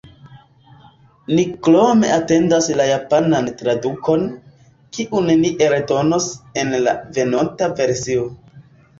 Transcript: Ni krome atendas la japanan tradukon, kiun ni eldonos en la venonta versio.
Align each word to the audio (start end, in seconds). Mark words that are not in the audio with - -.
Ni 1.39 1.41
krome 1.65 2.07
atendas 2.13 2.69
la 2.79 2.87
japanan 2.91 3.49
tradukon, 3.59 4.23
kiun 4.99 5.29
ni 5.43 5.51
eldonos 5.67 6.31
en 6.63 6.73
la 6.87 6.95
venonta 7.19 7.69
versio. 7.83 8.25